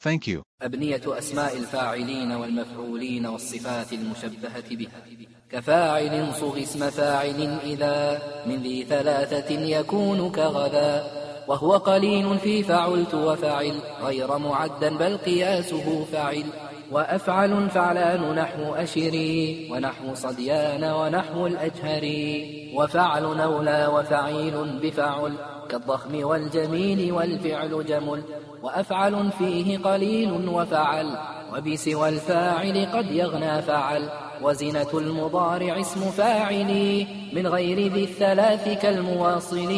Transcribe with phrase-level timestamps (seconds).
[0.00, 0.42] Thank you.
[0.62, 5.02] أبنية أسماء الفاعلين والمفعولين والصفات المشبهة بها
[5.50, 11.18] كفاعل صغ اسم فاعل إذا من ذي ثلاثة يكون كغدا.
[11.48, 16.44] وهو قليل في فعلت وفعل غير معدا بل قياسه فعل
[16.92, 25.34] وأفعل فعلان نحو أشري ونحو صديان ونحو الأجهري وفعل نولى وفعيل بفعل
[25.68, 28.22] كالضخم والجميل والفعل جمل
[28.62, 31.06] وأفعل فيه قليل وفعل
[31.54, 34.08] وبسوى الفاعل قد يغنى فعل
[34.42, 39.72] وزنة المضارع اسم فاعل من غير ذي الثلاث كالمواصل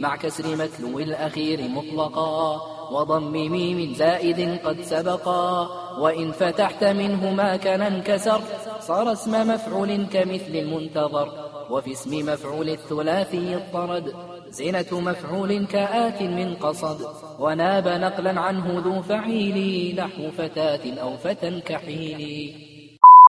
[0.00, 5.68] مع كسر متلو الأخير مطلقا وضم ميم زائد قد سبقا.
[5.98, 8.40] وإن فتحت منه ما كان انكسر
[8.80, 11.28] صار اسم مفعول كمثل المنتظر.
[11.70, 14.14] وفي اسم مفعول الثلاثي اضطرد
[14.48, 17.06] زينة مفعول كآت من قصد.
[17.38, 22.71] وناب نقلا عنه ذو فعيل نحو فتاة أو فتى كحيل.